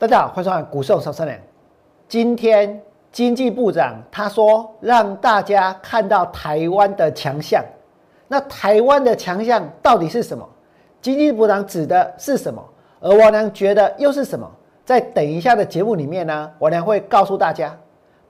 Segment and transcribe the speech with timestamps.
[0.00, 1.38] 大家好，欢迎收看股市手三两。
[2.08, 7.62] 今天经济部长他说，让大家看到台湾的强项。
[8.26, 10.48] 那台湾的强项到底是什么？
[11.02, 12.64] 经济部长指的是什么？
[12.98, 14.50] 而王良觉得又是什么？
[14.86, 17.76] 在等一下的节目里面呢，王良会告诉大家。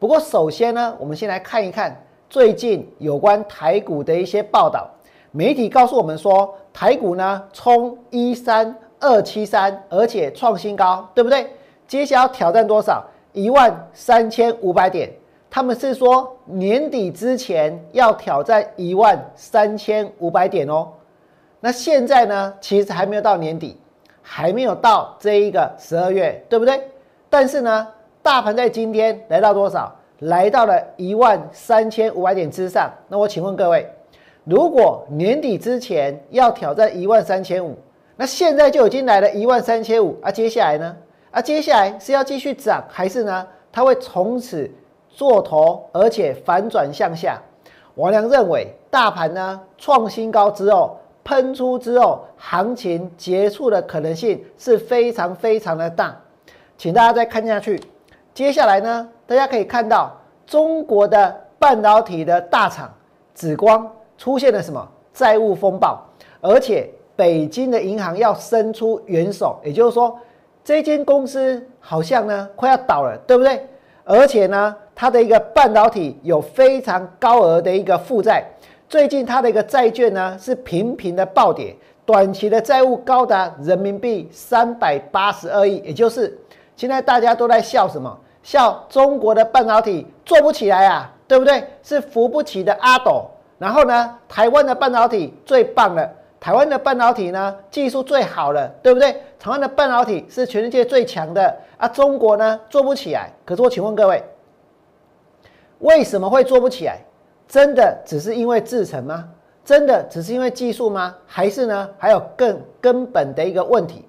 [0.00, 1.96] 不过首先呢，我们先来看一看
[2.28, 4.90] 最近有关台股的一些报道。
[5.30, 11.48] 媒体告诉我们说，台股呢冲一三二七三，而且创新高，对不对？
[11.90, 13.04] 接下来要挑战多少？
[13.32, 15.10] 一万三千五百点。
[15.50, 20.86] 他们是说年底之前要挑战一万三千五百点哦。
[21.58, 23.76] 那现在呢，其实还没有到年底，
[24.22, 26.80] 还没有到这一个十二月，对不对？
[27.28, 27.88] 但是呢，
[28.22, 29.92] 大盘在今天来到多少？
[30.20, 32.88] 来到了一万三千五百点之上。
[33.08, 33.84] 那我请问各位，
[34.44, 37.76] 如果年底之前要挑战一万三千五，
[38.14, 40.96] 那现在就已经来了一万三千五，啊，接下来呢？
[41.30, 43.46] 啊，接下来是要继续涨，还是呢？
[43.72, 44.70] 它会从此？
[45.12, 47.36] 做头，而且反转向下。
[47.96, 56.16] 王良认为，大盘呢创新高之后，喷出之后，行情结束的可能性是非常非常的大。
[56.78, 57.78] 请大家再看下去。
[58.32, 62.90] 接下来呢，大家可以看到中国的半导体的大厂
[63.34, 66.00] 紫光出现了什么债务风暴，
[66.40, 70.16] 而且北京的银行要伸出援手，也就是说，
[70.64, 73.66] 这间公司好像呢快要倒了，对不对？
[74.04, 74.76] 而且呢。
[74.92, 78.44] 它的一个半导体有非常高额的一个负债，
[78.86, 86.38] 最近它的一个债券呢是频频的暴跌，短期的债务高达人民币三百八十二亿，也就是
[86.76, 88.14] 现在大家都在笑什么？
[88.42, 91.64] 笑中国的半导体做不起来啊，对不对？
[91.82, 93.24] 是扶不起的阿斗。
[93.56, 96.06] 然后呢，台湾的半导体最棒了，
[96.38, 99.16] 台湾的半导体呢技术最好了，对不对？
[99.40, 103.30] 台湾的半导体是全世界最强的啊，中国呢做不起来。
[103.44, 104.22] 可是我请问各位。
[105.78, 106.98] 为什么会做不起来？
[107.48, 109.26] 真的只是因为制程吗？
[109.64, 111.14] 真的只是因为技术吗？
[111.26, 111.88] 还是呢？
[111.96, 114.04] 还有更根本的一个问题，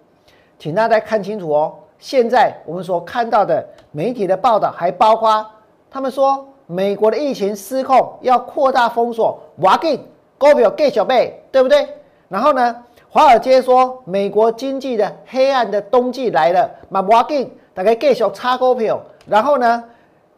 [0.59, 1.74] 请大家看清楚哦。
[1.97, 5.46] 现在我们所看到的媒体的报道，还包括
[5.90, 9.96] 他们说美国的疫情失控，要扩大封锁，哇给
[10.38, 11.88] 股票给小贝，对不对？
[12.28, 19.83] 然后呢，华尔街说美国经济的黑暗的冬季来了，嘛哇给大概给小差股票，然后呢？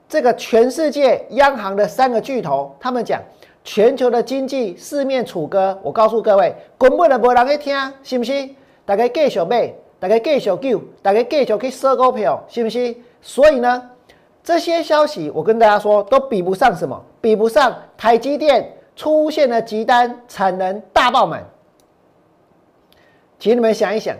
[0.09, 3.21] 这个全世界央行的三个巨头，他们讲
[3.63, 5.79] 全球的经济四面楚歌。
[5.83, 8.49] 我告诉各位，根本就没人去听，是不是？
[8.85, 12.95] 大家继续买，大家继续救，大家继续去收股票，是不是？
[13.21, 13.89] 所以呢，
[14.43, 16.99] 这些消息我跟大家说，都比不上什么？
[17.21, 21.43] 比不上台积电出现了急单，产能大爆满。
[23.43, 24.15] 请你们想一想，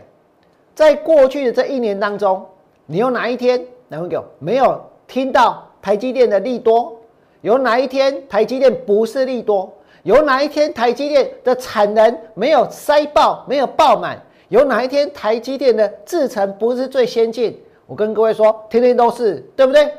[0.76, 2.46] 在过去的这一年当中，
[2.86, 5.66] 你有哪一天，哪位狗没有听到？
[5.82, 7.00] 台积电的利多，
[7.40, 9.72] 有哪一天台积电不是利多？
[10.02, 14.22] 有哪一天台积电的产能没有塞爆、没有爆满？
[14.50, 17.58] 有哪一天台积电的制程不是最先进？
[17.88, 19.90] 我跟各位说，天天都是，对不对？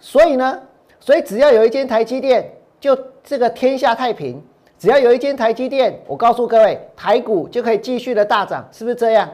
[0.00, 0.58] 所以呢，
[0.98, 2.50] 所以只要有一间台积电，
[2.80, 4.36] 就这个天下太平；
[4.78, 9.28] 只要有一间台积电，我告诉各位，台股就可以继续的大涨，是不是这样？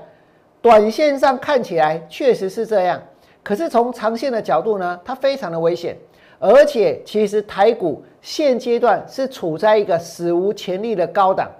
[0.62, 2.98] 短线上看起来确实是这样。
[3.42, 5.94] 可是从长线的角度呢，它非常的危险，
[6.38, 11.50] 而且其实台股现阶段是处在一个史无前例的高档。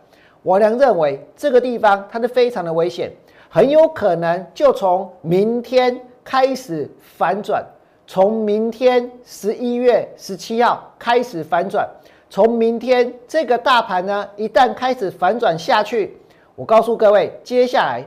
[0.43, 3.13] 我良认为这个地方它是非常的危险，
[3.51, 7.63] 很有可能就从明天开始反转，
[8.07, 11.87] 从明天十一月十七号开始反转，
[12.35, 16.19] 从明天这个大盘呢一旦开始反转下去，
[16.57, 18.05] 我告诉各位，接下来。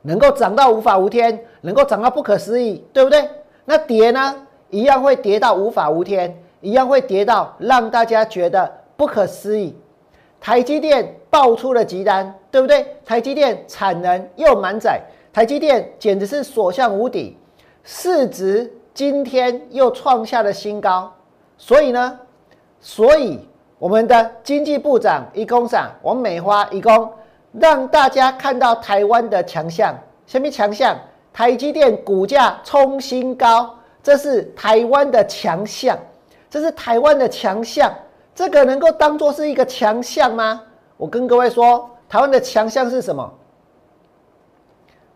[0.00, 3.28] 能够涨到无法无天，能够涨到不可思议，对不对？
[3.66, 9.76] 那跌呢，一样会跌到无法无天，一样会跌到让大家觉得不可思议。
[10.40, 12.86] 台积电爆出了急单，对不对？
[13.04, 14.98] 台积电产能又满载，
[15.30, 17.36] 台积电简直是所向无敌，
[17.84, 21.12] 市值今天又创下了新高。
[21.58, 22.18] 所以呢，
[22.82, 23.40] 所以
[23.78, 27.10] 我们的经济部长一工长王美花一工。
[27.60, 29.94] 让大家看到台湾的强项，
[30.26, 30.98] 什么强项？
[31.34, 35.98] 台积电股价冲新高，这是台湾的强项，
[36.48, 37.92] 这是台湾的强项。
[38.34, 40.62] 这个能够当做是一个强项吗？
[40.96, 43.30] 我跟各位说，台湾的强项是什么？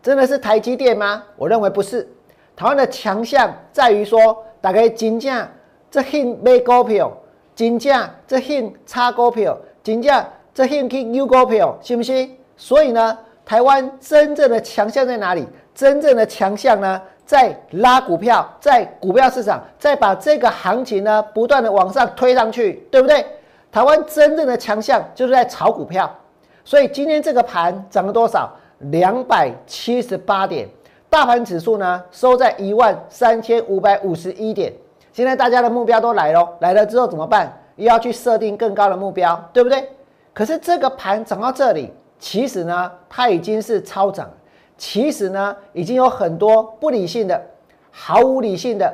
[0.03, 1.23] 真的是台积电吗？
[1.37, 2.07] 我认为不是。
[2.55, 5.49] 台湾的强项在于说，大概金价
[5.89, 7.11] 这很买股票，
[7.57, 10.23] 金价这很差股票，金价。
[10.53, 12.29] 这兴起 U 股票，是不是？
[12.55, 15.47] 所以呢，台湾真正的强项在哪里？
[15.73, 23.25] 真正的强项呢，在拉股票，在股票市场，再把这个行情呢，不断的往上推上去，对不对？
[23.71, 26.15] 台湾真正的强项就是在炒股票，
[26.63, 28.51] 所以今天这个盘涨了多少？
[28.91, 30.69] 两百七十八点，
[31.09, 34.71] 大盘指数呢收在一万三千五百五十一点。
[35.17, 37.51] 现在大家的目标都来了，来了之后怎么办？
[37.75, 39.89] 又要去设定更高的目标，对不对？
[40.31, 44.29] 可是这个盘涨到这里，其实呢，它已经是超涨。
[44.77, 47.41] 其实呢，已经有很多不理性的、
[47.89, 48.93] 毫无理性的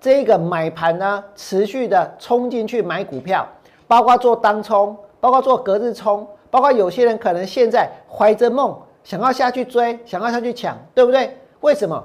[0.00, 3.46] 这个买盘呢，持续的冲进去买股票，
[3.86, 11.38] 包括做当冲，包括做隔日冲，包括有些人可能现在怀着梦想要下去追，想要下去抢，对不对？
[11.60, 12.04] 为什么？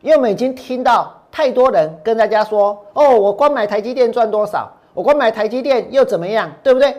[0.00, 4.70] 因为我们已经听到太多人跟大家说：“哦，我光买台积电赚多少？
[4.94, 6.48] 我光买台积电又怎么样？
[6.62, 6.94] 对不对？”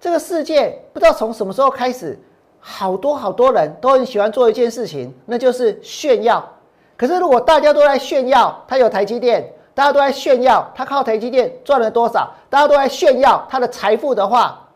[0.00, 2.18] 这个世界不知道从什么时候开始。
[2.66, 6.42] 好多好多人都很喜欢做一件事情，那就是炫耀。
[6.96, 14.66] 可是如果大家都在炫耀他有台积电，大家都在炫耀他靠台积电赚了多少，大家都在炫耀他的财富的话，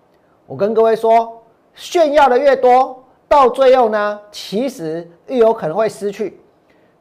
[0.44, 1.42] 我跟各位说，
[1.74, 6.38] 炫耀的越多，到最后呢，其实越有可能会失去。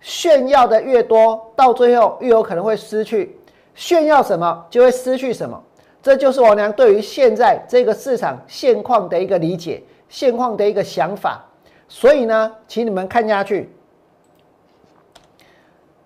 [0.02, 3.38] 炫耀的越多，到最后越有可能会失去。
[3.76, 5.62] 炫耀什么，就会失去什么。
[6.02, 9.84] 这就是我娘对于现在这个市场现况的一个理解。
[10.10, 11.44] 现况的一个想法，
[11.90, 13.70] 所以呢，请你们看下去。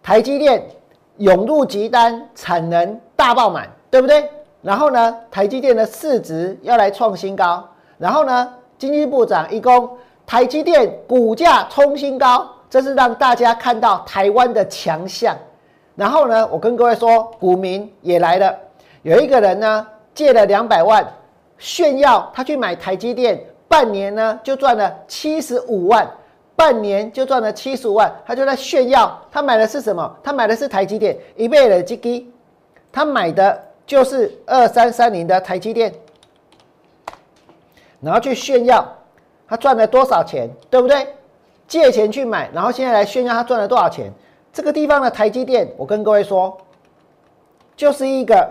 [0.02, 0.66] 台积电
[1.18, 4.28] 涌入急单，产能大爆满，对不对？
[4.64, 7.64] 然后呢，台积电的市值要来创新高。
[8.00, 9.88] 然后呢，经济部长一公，
[10.26, 15.38] 台积电股价冲新高，这是让大家看到台湾的强项。
[15.94, 18.58] 然后呢，我跟各位说，股民也来了，
[19.02, 19.86] 有一个人呢
[20.16, 21.06] 借了两百万，
[21.60, 23.40] 炫耀他去买台积电。
[23.68, 26.10] 半年呢就赚了七十五万，
[26.56, 30.18] 半年就赚了七十五万，他就在炫耀，他买的是什么？
[30.24, 32.34] 他买的是台积电一倍的基金，
[32.92, 35.94] 他买的就是二三三零的台积电，
[38.00, 38.86] 然后去炫耀
[39.48, 41.08] 他赚了多少钱，对不对？
[41.72, 44.12] 借钱去买，然后现在来炫耀他赚了多少钱。
[44.52, 46.58] 这个地方的台积电，我跟各位说，
[47.78, 48.46] 就是一个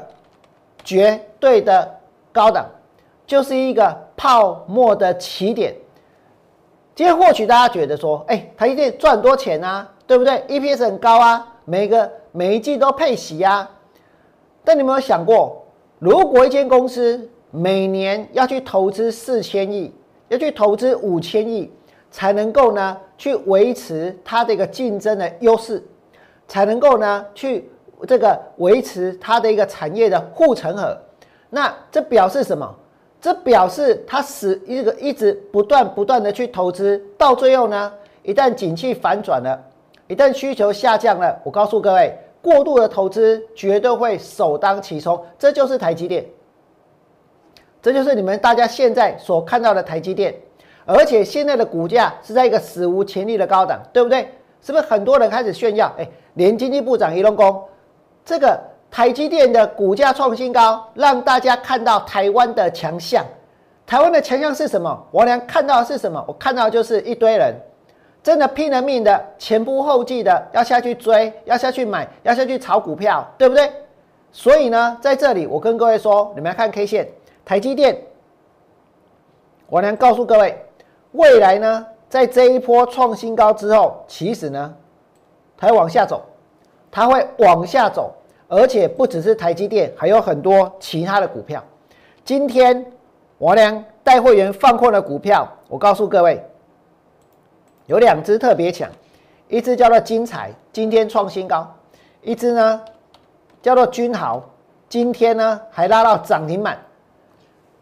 [0.83, 2.01] 绝对的
[2.33, 2.65] 高档。
[3.27, 5.73] 就是一个泡沫的起点。
[6.97, 13.71] 今天或许大家觉得说，哎，台积电赚多钱啊，对不对？EPS 很高啊，每个每一季都配息啊。
[14.65, 15.65] 但你有没有想过，
[16.01, 19.95] 如果一间公司每年要去投资四千亿，
[20.27, 21.71] 要去投资五千亿，
[22.11, 25.83] 才能够呢去维持它的一个竞争的优势，
[26.49, 27.71] 才能够呢去
[28.07, 30.97] 这个维持它的一个产业的护城河，
[31.49, 32.75] 那这表示什么？
[33.21, 37.93] 这表示它使一个一直不断不断的去投资，到最后呢，
[38.23, 39.63] 一旦景气反转了，
[40.09, 45.23] 一旦需求下降了，我告诉各位，过度的投资绝对会首当其冲。
[45.39, 46.25] 这就是台积电，
[47.83, 50.35] 这就是你们大家现在所看到的台积电，
[50.85, 54.33] 而且现在的股价是在一个史无前例的高档，对不对？
[54.61, 55.93] 是不是很多人开始炫耀？
[55.99, 57.65] 哎，连经济部长一龙工，
[58.25, 58.59] 这个。
[58.93, 63.25] 台积电的股价创新高，让大家看到台湾的强项。
[63.87, 65.07] 台湾的强项是什么？
[65.13, 66.21] 我俩看到的是什么？
[66.27, 67.55] 我看到就是一堆人，
[68.21, 73.71] 真的拼了命的，前仆后继的要下去追，要下去买，要下去炒股票，对不对？
[74.33, 77.09] 所以呢，在这里我跟各位说，你们来看 K 线，
[77.45, 77.97] 台积电，
[79.69, 80.61] 我俩告诉各位，
[81.13, 84.75] 未来呢，在这一波创新高之后，其实呢，
[85.57, 86.23] 它会往下走，
[86.91, 88.15] 它会往下走。
[88.53, 91.63] 而且不只是台积电，还有很多其他的股票。
[92.25, 92.85] 今天
[93.39, 96.45] 我俩带会员放空的股票，我告诉各位，
[97.87, 98.91] 有两只特别强，
[99.47, 101.65] 一只叫做金彩，今天创新高；
[102.23, 102.83] 一只呢
[103.63, 104.43] 叫做君豪，
[104.89, 106.77] 今天呢还拉到涨停板。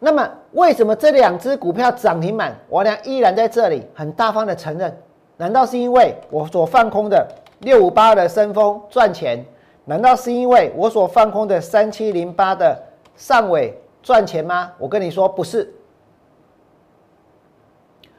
[0.01, 4.97] 那么为什么这两只股票涨停板，我俩依然在这里很大方的承认？
[5.37, 7.27] 难道是因为我所放空的
[7.61, 9.45] 六五八的升风赚钱？
[9.85, 12.81] 难道是因为我所放空的三七零八的
[13.17, 14.71] 上尾赚钱吗？
[14.79, 15.73] 我跟你说不是，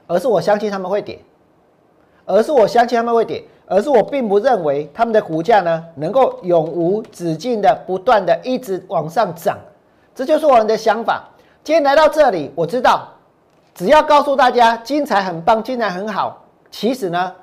[0.08, 1.20] 而是我相信他们会跌，
[2.26, 9.58] 而是我相信他们会跌，而是我并不认为他们的股价呢能够永无止境的不断的一直往上涨，
[10.14, 11.24] 这就是我们的想法。
[11.64, 13.08] 今天来到这里，我知道
[13.74, 17.36] 只要告诉大家精彩很棒，精彩很好，其实呢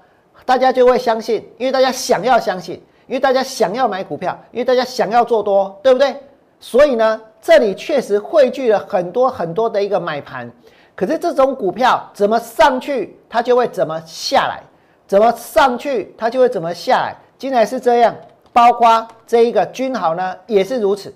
[0.44, 2.82] 大家就会相信，因为大家想要相信。
[3.08, 6.16] 因为大家想要买股票，因为大家想要做多，对不对？
[6.58, 10.50] 所以呢，这里确实汇聚了很多很多的一个买盘。
[10.96, 14.60] 可是这种股票怎么上去，它就会怎么下来；
[15.06, 18.12] 怎么上去它就会怎么下来，今天是这样，
[18.52, 21.14] 包括这一个君豪呢也是如此。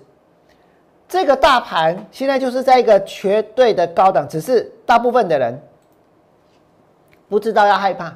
[1.11, 5.61] 这个大盘现在就是在一个绝对的高档，只是大部分的人
[7.27, 8.15] 不知道要害怕，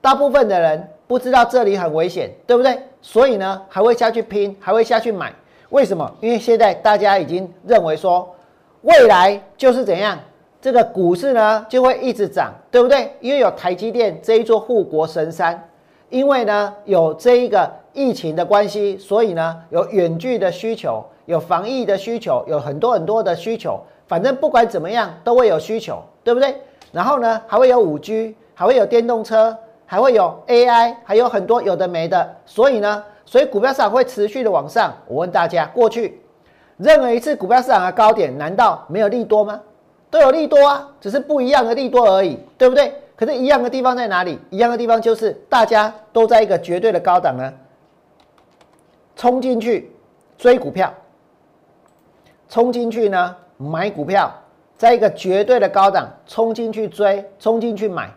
[0.00, 2.76] 大部分的人不知道这里很危险，对不对？
[3.00, 5.32] 所以呢还会下去拼，还会下去买。
[5.68, 6.12] 为什么？
[6.20, 8.34] 因为现在大家已经认为说，
[8.82, 10.18] 未来就是怎样，
[10.60, 13.12] 这个股市呢就会一直涨，对不对？
[13.20, 15.68] 因为有台积电这一座护国神山，
[16.10, 21.04] 因为呢有这一个疫情的关系，所以呢有远距的需求。
[21.26, 26.54] 有防疫的需求，有很多很多的需求，反正不管怎么样都会有需求，对不对？
[26.92, 32.36] 然后呢，还会有五 G，还会有电动车，还会有 AI，还有很多有的没的。
[32.46, 34.94] 所以呢，所以股票市场会持续的往上。
[35.06, 36.20] 我问大家，过去
[36.76, 39.60] 任何一次股票市场的高点，难道没有利多吗？
[40.10, 42.94] 都有利多啊，只是不一样的利多而已，对不对？
[43.16, 44.38] 可是，一样的地方在哪里？
[44.50, 47.52] 一样的地方就是大家都在一个绝对的高档呢，
[49.16, 49.90] 冲进去
[50.36, 50.92] 追股票。
[52.54, 54.32] 冲进去呢，买股票，
[54.76, 58.08] 在一个绝对的高档，冲进去追，冲进去买，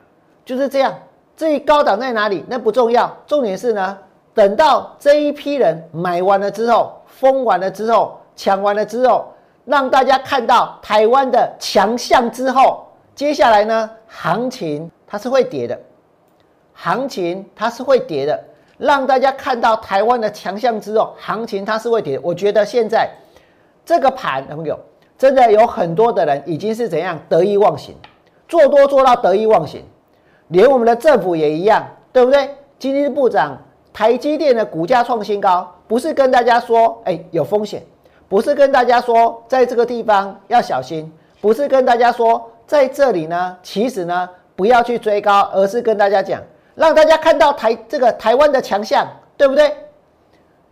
[0.45, 0.93] 就是这样。
[1.35, 3.97] 至于高档在哪里，那不重要，重点是呢，
[4.35, 9.25] 等到这一批人买完了之后，疯完了之后，抢完了之后，
[9.65, 15.75] 让大家看到台湾的强项之后，接下来呢，行情它是会跌的，
[16.75, 18.39] 行情它是会跌的，
[18.77, 22.19] 让大家看到台湾的强项之后，行情它是会跌。
[22.21, 23.09] 我觉得现在。
[23.87, 24.77] 这个盘，朋友，
[25.17, 27.95] 真的有很多的人已经是怎样得意忘形，
[28.45, 29.81] 做多做到得意忘形，
[30.49, 32.49] 连我们的政府也一样，对不对？
[32.77, 33.57] 经济部长，
[33.93, 37.81] 台积电的股价创新高，不是跟大家说，哎，有风险，
[38.27, 46.41] 不是跟大家说，在这个地方要小心，不是跟大家说，在这里呢，其实呢，不要去追高，而是跟大家讲，
[46.75, 49.73] 让大家看到台这个台湾的强项，对不对？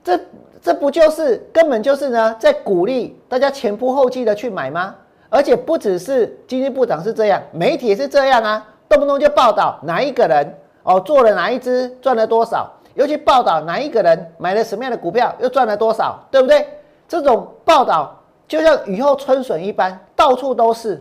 [0.04, 0.20] 这。
[0.66, 4.96] 这不就是根本就是呢，在鼓励大家前仆后继的去买吗？
[5.30, 16.68] 而且不只是经济部长是这样，媒体也是这样啊，动不动就报道哪一个人哦做了哪一只赚了多少，尤其报道哪一个人买了什么样的股票又赚了多少，对不对？
[17.08, 21.00] 这种报道就像雨后春笋一般，到处都是。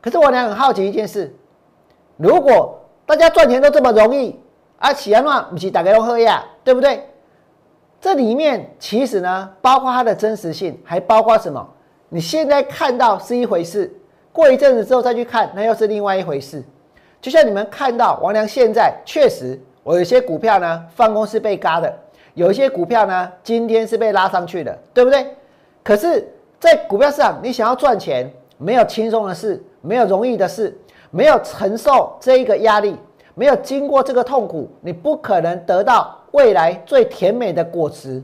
[0.00, 1.36] 可是我俩很好奇一件事：
[2.16, 4.40] 如果大家赚钱都这么容易，
[4.78, 7.10] 啊，喜安话不是大家都喝呀，对不对？
[8.04, 11.66] 这里面其实呢，包括它的真实性，还包括什么？
[12.10, 13.90] 你现在看到是一回事，
[14.30, 16.62] 过一阵子之后再去看，那又是另外一回事。
[17.22, 21.88] 就像你们看到王良现在确实，我有些股票呢，放空是被嘎的；
[22.34, 25.26] 有一些股票呢，今天是被拉上去的，对不对？
[25.82, 26.30] 可是，
[26.60, 30.78] 在股票市场，你想要赚钱，没有轻松的事，没有容易的事，
[31.10, 32.98] 没有承受这一个压力，
[33.34, 36.14] 没有经过这个痛苦，你不可能得到。
[36.34, 38.20] 未来最甜美的果实，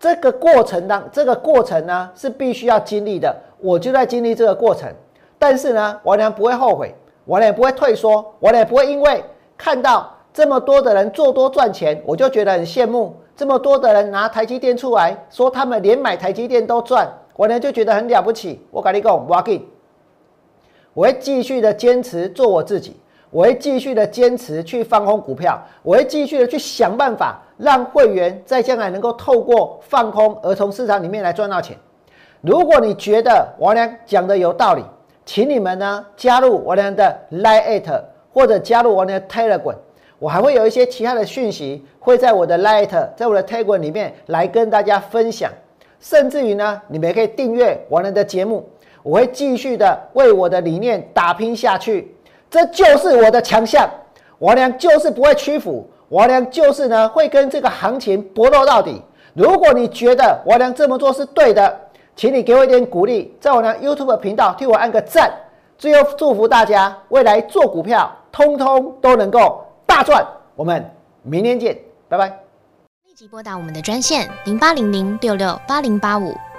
[0.00, 4.90] 这个过程当这个过程呢是必须要经历的，我就在经历这个过程。
[5.38, 6.94] 但是呢，我俩不会后悔，
[7.26, 9.22] 我俩不会退缩，我俩不会因为
[9.58, 13.14] 看到这么多的人做多赚钱，我就觉得很羡慕。
[13.36, 17.06] 这么多的人拿台积电出来说他们连买台积电都赚，
[17.36, 18.64] 我呢就觉得很了不起。
[18.70, 19.60] 我跟你讲，我给，
[20.94, 22.96] 我会继续的坚持做我自己。
[23.32, 31.74] 我会继续的坚持去放空股票，我会继续的去想办法让会员在将来能够透过放空而从市场里面来赚到钱。
[32.42, 34.84] 如果你觉得我俩讲的有道理，
[35.24, 38.02] 请你们呢加入我俩的 Lite
[38.34, 39.76] 或者加入我俩的 Telegram，
[40.18, 45.50] 我还会有一些其他的讯息会在我的 Lite 在我的 Telegram 里面来跟大家分享，
[46.00, 48.68] 甚至于呢，你们也可以订阅我俩的节目，
[49.02, 52.14] 我会继续的为我的理念打拼下去。
[52.52, 53.88] 这就是我的强项，
[54.38, 59.00] 我俩就是不会屈服，我俩就是呢会跟这个行情搏斗到底。
[59.32, 61.80] 如果你觉得我俩这么做是对的，
[62.14, 65.32] 请你给我一点鼓励，在我俩 YouTube 频道替我按个赞。
[65.78, 70.22] 最后祝福大家未来做股票，通通都能够大赚。
[70.54, 70.84] 我们
[71.22, 71.74] 明天见，
[72.06, 72.28] 拜拜。
[73.06, 76.34] 立即拨打我们的专线零八零零六六八零八五。